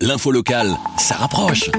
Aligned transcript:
L'info 0.00 0.30
locale, 0.30 0.76
ça 0.96 1.16
rapproche. 1.16 1.72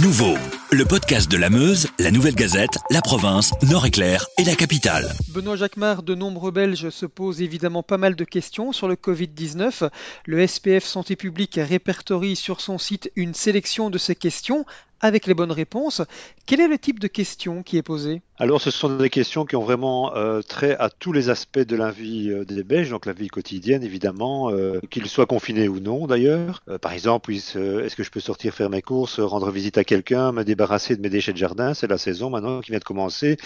Nouveau, 0.00 0.38
le 0.72 0.86
podcast 0.86 1.30
de 1.30 1.36
la 1.36 1.50
Meuse, 1.50 1.86
la 1.98 2.10
Nouvelle 2.10 2.34
Gazette, 2.34 2.78
la 2.88 3.02
province, 3.02 3.52
Nord-Éclair 3.62 4.24
et 4.38 4.44
la 4.44 4.54
capitale. 4.54 5.12
Benoît 5.28 5.56
Jacquemart, 5.56 6.02
de 6.02 6.14
nombreux 6.14 6.50
Belges 6.50 6.88
se 6.88 7.04
posent 7.04 7.42
évidemment 7.42 7.82
pas 7.82 7.98
mal 7.98 8.16
de 8.16 8.24
questions 8.24 8.72
sur 8.72 8.88
le 8.88 8.94
Covid-19. 8.94 9.90
Le 10.24 10.46
SPF 10.46 10.86
Santé 10.86 11.14
publique 11.14 11.60
répertorie 11.62 12.36
sur 12.36 12.62
son 12.62 12.78
site 12.78 13.12
une 13.16 13.34
sélection 13.34 13.90
de 13.90 13.98
ces 13.98 14.14
questions 14.14 14.64
avec 15.00 15.26
les 15.26 15.34
bonnes 15.34 15.52
réponses. 15.52 16.02
Quel 16.46 16.60
est 16.60 16.68
le 16.68 16.78
type 16.78 17.00
de 17.00 17.06
question 17.06 17.62
qui 17.62 17.76
est 17.76 17.82
posé 17.82 18.22
Alors, 18.38 18.60
ce 18.60 18.70
sont 18.70 18.96
des 18.96 19.10
questions 19.10 19.44
qui 19.44 19.56
ont 19.56 19.62
vraiment 19.62 20.14
euh, 20.16 20.42
trait 20.42 20.76
à 20.78 20.88
tous 20.88 21.12
les 21.12 21.28
aspects 21.28 21.58
de 21.58 21.76
la 21.76 21.90
vie 21.90 22.30
euh, 22.30 22.44
des 22.44 22.62
Belges, 22.62 22.90
donc 22.90 23.06
la 23.06 23.12
vie 23.12 23.28
quotidienne 23.28 23.82
évidemment, 23.82 24.50
euh, 24.50 24.80
qu'ils 24.90 25.06
soient 25.06 25.26
confinés 25.26 25.68
ou 25.68 25.80
non 25.80 26.06
d'ailleurs. 26.06 26.62
par 26.80 26.92
exemple, 26.92 27.32
est-ce 27.32 27.96
que 27.96 28.02
je 28.02 28.10
peux 28.10 28.20
sortir 28.20 28.54
faire 28.54 28.70
mes 28.70 28.82
courses, 28.82 29.20
rendre 29.20 29.50
visite 29.50 29.78
à 29.78 29.84
quelqu'un, 29.84 30.32
me 30.32 30.44
débarrasser 30.44 30.96
de 30.96 31.02
mes 31.02 31.10
déchets 31.10 31.32
de 31.32 31.38
jardin? 31.38 31.74
C'est 31.74 31.88
la 31.88 31.98
saison 31.98 32.30
maintenant 32.30 32.60
qui 32.60 32.70
vient 32.70 32.78
de 32.78 32.84
commencer 32.84 33.36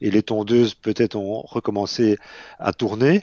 et 0.00 0.10
les 0.10 0.22
tondeuses 0.22 0.74
peut-être 0.74 1.16
ont 1.16 1.42
recommencé 1.42 2.18
à 2.58 2.72
tourner. 2.72 3.22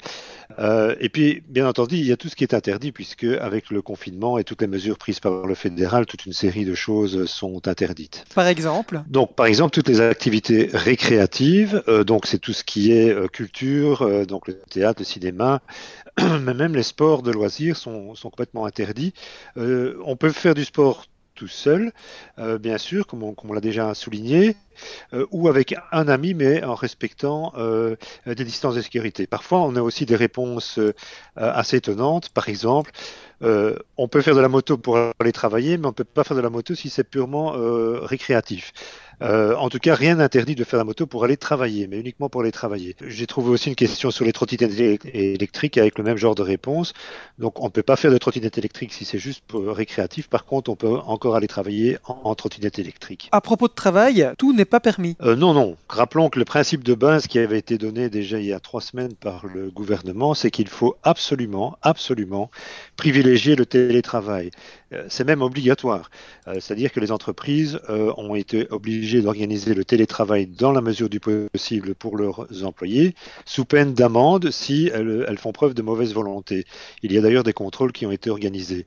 Et 1.00 1.10
puis, 1.10 1.44
bien 1.48 1.68
entendu, 1.68 1.96
il 1.96 2.06
y 2.06 2.12
a 2.12 2.18
tout 2.18 2.30
ce 2.30 2.36
qui 2.36 2.44
est 2.44 2.54
interdit 2.54 2.92
puisque 2.92 3.24
avec 3.24 3.70
le 3.70 3.82
confinement 3.82 4.38
et 4.38 4.44
toutes 4.44 4.62
les 4.62 4.68
mesures 4.68 4.98
prises 4.98 5.20
par 5.20 5.46
le 5.46 5.56
fédéral, 5.56 6.06
toute 6.06 6.26
une 6.26 6.34
série 6.34 6.66
de 6.66 6.76
choses 6.76 7.26
sont 7.26 7.68
interdites 7.68 8.24
par 8.34 8.48
exemple 8.48 9.04
Donc, 9.08 9.36
par 9.36 9.46
exemple, 9.46 9.74
toutes 9.74 9.88
les 9.88 10.02
activités 10.02 10.70
récréatives, 10.74 11.84
euh, 11.88 12.04
donc 12.04 12.26
c'est 12.26 12.40
tout 12.40 12.54
ce 12.54 12.64
qui 12.64 12.92
est 12.92 13.10
euh, 13.10 13.28
culture, 13.28 14.02
euh, 14.02 14.26
donc 14.26 14.48
le 14.48 14.56
théâtre, 14.70 15.02
le 15.02 15.06
cinéma, 15.06 15.62
mais 16.42 16.54
même 16.54 16.76
les 16.76 16.84
sports 16.84 17.24
de 17.24 17.32
loisirs 17.32 17.78
sont, 17.78 18.16
sont 18.16 18.30
complètement 18.30 18.66
interdits. 18.66 19.14
on 19.56 20.16
peut 20.16 20.32
faire 20.32 20.54
du 20.54 20.66
sport 20.66 21.06
tout 21.36 21.48
seul, 21.48 21.92
bien 22.60 22.78
sûr, 22.78 23.08
comme 23.08 23.24
on, 23.24 23.34
comme 23.34 23.50
on 23.50 23.54
l'a 23.54 23.62
déjà 23.62 23.94
souligné, 23.96 24.56
ou 25.32 25.48
avec 25.48 25.76
un 25.92 26.08
ami, 26.08 26.34
mais 26.34 26.64
en 26.64 26.76
respectant 26.76 27.54
des 28.26 28.46
distances 28.46 28.76
de 28.76 28.82
sécurité. 28.82 29.28
Parfois, 29.28 29.62
on 29.62 29.76
a 29.76 29.82
aussi 29.82 30.06
des 30.06 30.16
réponses 30.16 30.80
assez 31.36 31.78
étonnantes. 31.78 32.30
Par 32.30 32.50
exemple, 32.50 32.92
euh, 33.44 33.76
on 33.98 34.08
peut 34.08 34.22
faire 34.22 34.36
de 34.36 34.40
la 34.40 34.48
moto 34.48 34.78
pour 34.78 34.98
aller 35.20 35.32
travailler, 35.32 35.78
mais 35.78 35.86
on 35.86 35.90
ne 35.90 35.94
peut 35.94 36.04
pas 36.04 36.24
faire 36.24 36.38
de 36.38 36.42
la 36.42 36.50
moto 36.50 36.76
si 36.76 36.90
c'est 36.90 37.04
purement 37.04 37.54
euh, 37.56 38.00
récréatif. 38.02 38.72
Euh, 39.22 39.56
en 39.56 39.70
tout 39.70 39.80
cas, 39.80 39.96
rien 39.96 40.16
n'interdit 40.16 40.56
de 40.56 40.64
faire 40.64 40.80
la 40.80 40.86
moto 40.86 41.06
pour 41.06 41.24
aller 41.24 41.38
travailler, 41.38 41.88
mais 41.88 42.00
uniquement 42.00 42.30
pour 42.30 42.42
aller 42.42 42.52
travailler. 42.52 42.96
J'ai 43.06 43.28
trouvé 43.28 43.52
aussi 43.52 43.70
une 43.70 43.76
question 43.76 44.12
sur 44.12 44.26
les 44.26 44.34
trottinettes 44.34 45.06
électriques 45.06 45.78
avec 45.78 45.98
le 45.98 46.04
même 46.04 46.18
genre 46.18 46.36
de 46.36 46.42
réponse. 46.42 46.94
Donc, 47.38 47.62
on 47.62 47.66
ne 47.66 47.70
peut 47.70 47.84
pas 47.84 47.96
faire 47.96 48.12
de 48.12 48.18
trottinette 48.18 48.58
électrique 48.58 48.92
si 48.92 49.06
c'est 49.06 49.20
juste 49.20 49.44
récréatif. 49.54 50.28
Par 50.30 50.46
contre, 50.46 50.72
on 50.72 50.76
peut 50.76 50.98
encore 51.06 51.36
aller 51.36 51.48
travailler 51.48 51.98
en, 52.06 52.34
trottinette 52.36 52.80
électrique. 52.80 53.30
À 53.32 53.40
propos 53.40 53.68
de 53.68 53.74
travail, 53.74 54.30
tout 54.38 54.52
n'est 54.52 54.63
pas 54.66 54.80
permis. 54.80 55.16
non, 55.20 55.54
non. 55.54 55.78
Rappelons 55.90 56.30
que 56.30 56.40
le 56.40 56.46
principe 56.46 56.84
de 56.84 56.94
base 56.94 57.28
qui 57.28 57.40
avait 57.40 57.60
été 57.60 57.78
donné 57.78 58.10
déjà 58.10 58.40
il 58.40 58.46
y 58.46 58.54
a 58.54 58.60
trois 58.60 58.82
semaines 58.82 59.14
par 59.14 59.46
le 59.46 59.70
gouvernement, 59.70 60.34
c'est 60.34 60.52
qu'il 60.52 60.68
faut 60.68 60.96
absolument, 61.04 61.78
absolument 61.82 62.50
privilégier 62.96 63.56
le 63.56 63.66
télétravail. 63.66 64.52
Euh, 64.94 65.06
c'est 65.10 65.24
même 65.24 65.42
obligatoire. 65.42 66.10
Euh, 66.48 66.56
c'est-à-dire 66.60 66.92
que 66.92 67.00
les 67.00 67.12
entreprises 67.12 67.80
euh, 67.90 68.14
ont 68.18 68.36
été 68.36 68.68
obligées 68.72 69.22
d'organiser 69.22 69.74
le 69.74 69.84
télétravail 69.84 70.48
dans 70.48 70.72
la 70.72 70.82
mesure 70.82 71.10
du 71.10 71.20
possible 71.20 71.96
pour 71.96 72.18
leurs 72.18 72.48
employés, 72.64 73.16
sous 73.46 73.66
peine 73.66 73.94
d'amende 73.94 74.52
si 74.52 74.90
elles, 74.94 75.38
font 75.38 75.52
preuve 75.52 75.74
de 75.74 75.82
mauvaise 75.82 76.14
volonté. 76.14 76.66
Il 77.02 77.12
y 77.12 77.18
a 77.18 77.22
d'ailleurs 77.22 77.44
des 77.44 77.54
contrôles 77.54 77.92
qui 77.92 78.06
ont 78.06 78.12
été 78.12 78.30
organisés. 78.30 78.86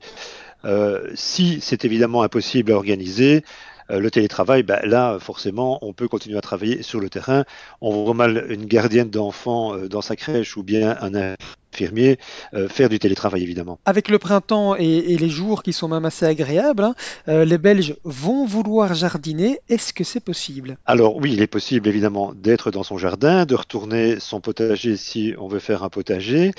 si 1.15 1.59
c'est 1.61 1.85
évidemment 1.85 2.23
impossible 2.23 2.71
à 2.71 2.75
organiser, 2.75 3.43
le 3.89 4.11
télétravail, 4.11 4.63
ben 4.63 4.79
là, 4.83 5.17
forcément, 5.19 5.79
on 5.81 5.93
peut 5.93 6.07
continuer 6.07 6.37
à 6.37 6.41
travailler 6.41 6.83
sur 6.83 6.99
le 6.99 7.09
terrain. 7.09 7.45
On 7.81 8.03
voit 8.03 8.13
mal 8.13 8.45
une 8.49 8.65
gardienne 8.65 9.09
d'enfants 9.09 9.75
dans 9.87 10.01
sa 10.01 10.15
crèche 10.15 10.57
ou 10.57 10.63
bien 10.63 10.97
un 11.01 11.35
infirmiers, 11.77 12.17
euh, 12.53 12.67
faire 12.67 12.89
du 12.89 12.99
télétravail 12.99 13.43
évidemment. 13.43 13.79
Avec 13.85 14.09
le 14.09 14.19
printemps 14.19 14.75
et, 14.75 15.17
les 15.17 15.29
jours 15.29 15.63
qui 15.63 15.73
sont 15.73 15.87
même 15.87 16.05
assez 16.05 16.25
agréables, 16.25 16.83
hein, 16.83 16.95
euh, 17.27 17.45
les 17.45 17.57
Belges 17.57 17.95
vont 18.03 18.45
vouloir 18.45 18.93
jardiner. 18.93 19.59
Est-ce 19.69 19.93
que 19.93 20.03
c'est 20.03 20.19
possible? 20.19 20.77
Alors 20.85 21.17
oui, 21.17 21.33
il 21.33 21.41
est 21.41 21.47
possible 21.47 21.87
évidemment 21.87 22.33
d'être 22.33 22.71
dans 22.71 22.83
son 22.83 22.97
jardin, 22.97 23.45
de 23.45 23.55
retourner 23.55 24.19
son 24.19 24.41
potager 24.41 24.97
si 24.97 25.33
on 25.37 25.47
veut 25.47 25.59
faire 25.59 25.83
un 25.83 25.89
potager. 25.89 26.51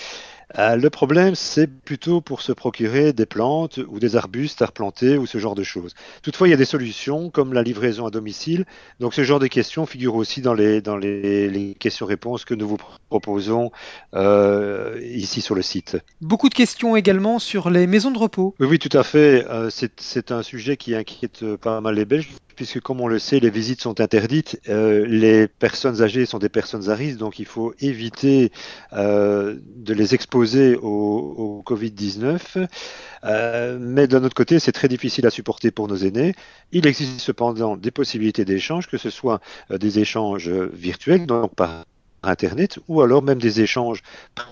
Euh, 0.56 0.76
le 0.76 0.90
problème, 0.90 1.34
c'est 1.34 1.66
plutôt 1.66 2.20
pour 2.20 2.40
se 2.40 2.52
procurer 2.52 3.12
des 3.12 3.26
plantes 3.26 3.78
ou 3.88 3.98
des 3.98 4.16
arbustes 4.16 4.62
à 4.62 4.66
replanter 4.66 5.18
ou 5.18 5.26
ce 5.26 5.38
genre 5.38 5.54
de 5.54 5.62
choses. 5.62 5.94
Toutefois, 6.22 6.48
il 6.48 6.52
y 6.52 6.54
a 6.54 6.56
des 6.56 6.64
solutions 6.64 7.30
comme 7.30 7.52
la 7.52 7.62
livraison 7.62 8.06
à 8.06 8.10
domicile. 8.10 8.64
Donc, 8.98 9.14
ce 9.14 9.24
genre 9.24 9.40
de 9.40 9.46
questions 9.46 9.84
figure 9.84 10.14
aussi 10.14 10.40
dans 10.40 10.54
les, 10.54 10.80
dans 10.80 10.96
les, 10.96 11.76
questions-réponses 11.78 12.44
que 12.44 12.54
nous 12.54 12.66
vous 12.66 12.78
proposons 13.10 13.70
euh, 14.14 14.98
ici 15.02 15.40
sur 15.40 15.54
le 15.54 15.62
site. 15.62 15.98
Beaucoup 16.20 16.48
de 16.48 16.54
questions 16.54 16.96
également 16.96 17.38
sur 17.38 17.68
les 17.68 17.86
maisons 17.86 18.10
de 18.10 18.18
repos. 18.18 18.54
Oui, 18.58 18.66
oui 18.70 18.78
tout 18.78 18.96
à 18.96 19.02
fait. 19.02 19.46
Euh, 19.48 19.68
c'est 19.70 20.32
un 20.32 20.42
sujet 20.42 20.76
qui 20.76 20.94
inquiète 20.94 21.44
pas 21.56 21.80
mal 21.80 21.94
les 21.94 22.04
Belges 22.04 22.30
puisque 22.58 22.80
comme 22.80 23.00
on 23.00 23.06
le 23.06 23.20
sait, 23.20 23.38
les 23.38 23.50
visites 23.50 23.80
sont 23.80 24.00
interdites. 24.00 24.60
Euh, 24.68 25.06
les 25.06 25.46
personnes 25.46 26.02
âgées 26.02 26.26
sont 26.26 26.40
des 26.40 26.48
personnes 26.48 26.90
à 26.90 26.96
risque, 26.96 27.16
donc 27.16 27.38
il 27.38 27.46
faut 27.46 27.72
éviter 27.78 28.50
euh, 28.94 29.54
de 29.76 29.94
les 29.94 30.16
exposer 30.16 30.74
au, 30.74 31.62
Covid-19. 31.64 32.66
Euh, 33.22 33.78
mais 33.80 34.08
d'un 34.08 34.24
autre 34.24 34.34
côté, 34.34 34.58
c'est 34.58 34.72
très 34.72 34.88
difficile 34.88 35.24
à 35.24 35.30
supporter 35.30 35.70
pour 35.70 35.86
nos 35.86 35.98
aînés. 35.98 36.34
Il 36.72 36.88
existe 36.88 37.20
cependant 37.20 37.76
des 37.76 37.92
possibilités 37.92 38.44
d'échange, 38.44 38.88
que 38.88 38.98
ce 38.98 39.10
soit 39.10 39.40
des 39.70 40.00
échanges 40.00 40.48
virtuels, 40.48 41.26
donc 41.26 41.54
par 41.54 41.84
Internet 42.22 42.78
ou 42.88 43.02
alors 43.02 43.22
même 43.22 43.40
des 43.40 43.60
échanges 43.60 44.02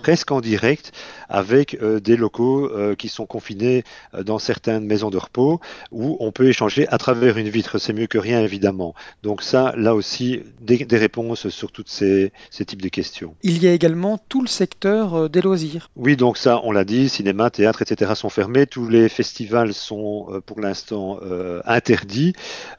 presque 0.02 0.30
en 0.30 0.40
direct 0.40 0.92
avec 1.28 1.76
euh, 1.82 2.00
des 2.00 2.16
locaux 2.16 2.70
euh, 2.70 2.94
qui 2.94 3.08
sont 3.08 3.26
confinés 3.26 3.84
euh, 4.14 4.22
dans 4.22 4.38
certaines 4.38 4.84
maisons 4.84 5.10
de 5.10 5.18
repos 5.18 5.60
où 5.90 6.16
on 6.20 6.32
peut 6.32 6.48
échanger 6.48 6.86
à 6.88 6.98
travers 6.98 7.38
une 7.38 7.48
vitre. 7.48 7.78
C'est 7.78 7.92
mieux 7.92 8.06
que 8.06 8.18
rien 8.18 8.40
évidemment. 8.40 8.94
Donc 9.22 9.42
ça, 9.42 9.72
là 9.76 9.94
aussi, 9.94 10.42
des, 10.60 10.86
réponses 10.96 11.48
sur 11.48 11.72
toutes 11.72 11.88
ces, 11.88 12.32
ces, 12.50 12.64
types 12.64 12.82
de 12.82 12.88
questions. 12.88 13.34
Il 13.42 13.62
y 13.62 13.68
a 13.68 13.72
également 13.72 14.18
tout 14.28 14.40
le 14.40 14.48
secteur 14.48 15.28
des 15.28 15.40
loisirs. 15.40 15.90
Oui, 15.96 16.16
donc 16.16 16.38
ça, 16.38 16.60
on 16.64 16.72
l'a 16.72 16.84
dit, 16.84 17.08
cinéma, 17.08 17.50
théâtre, 17.50 17.82
etc. 17.82 18.12
sont 18.14 18.30
fermés. 18.30 18.66
Tous 18.66 18.88
les 18.88 19.08
festivals 19.08 19.74
sont 19.74 20.40
pour 20.46 20.60
l'instant 20.60 21.20
interdits. 21.64 22.32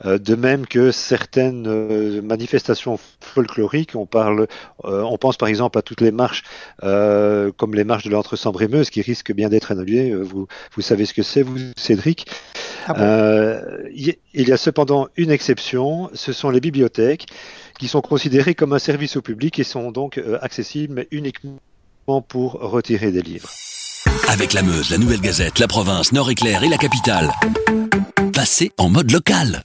de 0.03 0.35
même 0.35 0.65
que 0.65 0.91
certaines 0.91 2.21
manifestations 2.21 2.99
folkloriques, 3.19 3.95
on 3.95 4.05
parle 4.05 4.47
euh, 4.85 5.01
on 5.03 5.17
pense 5.17 5.37
par 5.37 5.49
exemple 5.49 5.77
à 5.77 5.81
toutes 5.81 6.01
les 6.01 6.11
marches, 6.11 6.43
euh, 6.83 7.51
comme 7.55 7.75
les 7.75 7.83
marches 7.83 8.03
de 8.03 8.09
l'entre-sambre-et-meuse, 8.09 8.89
qui 8.89 9.01
risquent 9.01 9.33
bien 9.33 9.49
d'être 9.49 9.71
annulées. 9.71 10.11
Euh, 10.11 10.21
vous, 10.21 10.47
vous 10.75 10.81
savez 10.81 11.05
ce 11.05 11.13
que 11.13 11.23
c'est, 11.23 11.41
vous, 11.41 11.57
Cédric 11.77 12.27
ah 12.87 13.59
Il 13.93 14.15
y 14.33 14.51
a 14.51 14.57
cependant 14.57 15.07
une 15.17 15.31
exception, 15.31 16.09
ce 16.13 16.33
sont 16.33 16.49
les 16.49 16.61
bibliothèques, 16.61 17.25
qui 17.79 17.87
sont 17.87 18.01
considérées 18.01 18.55
comme 18.55 18.73
un 18.73 18.79
service 18.79 19.17
au 19.17 19.21
public 19.21 19.59
et 19.59 19.63
sont 19.63 19.91
donc 19.91 20.19
accessibles, 20.41 20.93
mais 20.93 21.07
uniquement 21.11 22.21
pour 22.27 22.53
retirer 22.53 23.11
des 23.11 23.21
livres. 23.21 23.49
Avec 24.29 24.53
la 24.53 24.63
Meuse, 24.63 24.89
la 24.89 24.97
Nouvelle 24.97 25.21
Gazette, 25.21 25.59
la 25.59 25.67
province, 25.67 26.11
Nord-Éclair 26.11 26.63
et 26.63 26.69
la 26.69 26.77
capitale, 26.77 27.29
passez 28.33 28.71
en 28.77 28.89
mode 28.89 29.11
local. 29.11 29.63